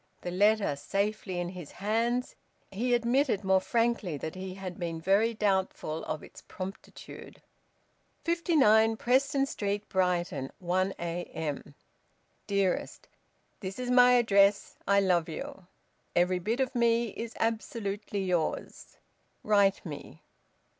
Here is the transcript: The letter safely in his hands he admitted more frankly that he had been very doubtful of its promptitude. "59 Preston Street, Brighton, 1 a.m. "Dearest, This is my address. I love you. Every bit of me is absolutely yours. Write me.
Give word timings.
The 0.23 0.31
letter 0.31 0.75
safely 0.75 1.39
in 1.39 1.49
his 1.49 1.73
hands 1.73 2.35
he 2.71 2.95
admitted 2.95 3.43
more 3.43 3.59
frankly 3.61 4.17
that 4.17 4.33
he 4.33 4.55
had 4.55 4.79
been 4.79 4.99
very 4.99 5.35
doubtful 5.35 6.03
of 6.05 6.23
its 6.23 6.41
promptitude. 6.41 7.39
"59 8.23 8.97
Preston 8.97 9.45
Street, 9.45 9.87
Brighton, 9.89 10.49
1 10.57 10.95
a.m. 10.97 11.75
"Dearest, 12.47 13.07
This 13.59 13.77
is 13.77 13.91
my 13.91 14.13
address. 14.13 14.75
I 14.87 15.01
love 15.01 15.29
you. 15.29 15.67
Every 16.15 16.39
bit 16.39 16.59
of 16.61 16.73
me 16.73 17.09
is 17.09 17.35
absolutely 17.39 18.23
yours. 18.23 18.97
Write 19.43 19.85
me. 19.85 20.23